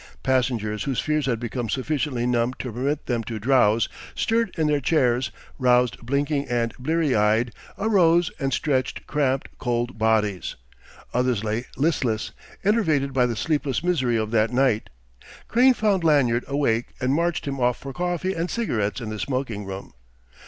[0.23, 4.81] Passengers whose fears had become sufficiently numb to permit them to drowse, stirred in their
[4.81, 10.55] chairs, roused blinking and blear eyed, arose and stretched cramped, cold bodies.
[11.13, 12.31] Others lay listless,
[12.63, 14.89] enervated by the sleepless misery of that night.
[15.47, 19.65] Crane found Lanyard awake and marched him off for coffee and cigarettes in the smoking
[19.65, 19.93] room.